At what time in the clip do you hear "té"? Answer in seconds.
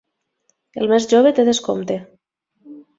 1.41-1.47